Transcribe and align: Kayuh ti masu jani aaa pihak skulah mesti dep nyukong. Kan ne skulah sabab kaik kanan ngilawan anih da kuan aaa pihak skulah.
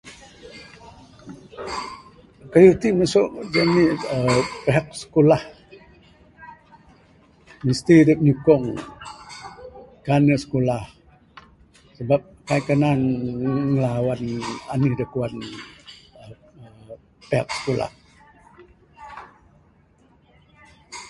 Kayuh 2.51 2.75
ti 2.81 2.87
masu 2.97 3.21
jani 3.53 3.83
aaa 4.15 4.39
pihak 4.63 4.87
skulah 5.01 5.43
mesti 7.65 7.95
dep 8.07 8.19
nyukong. 8.25 8.65
Kan 10.05 10.21
ne 10.27 10.35
skulah 10.43 10.83
sabab 11.95 12.21
kaik 12.47 12.63
kanan 12.67 12.99
ngilawan 13.71 14.21
anih 14.73 14.93
da 14.99 15.05
kuan 15.13 15.33
aaa 15.47 16.33
pihak 17.29 17.47
skulah. 17.57 17.91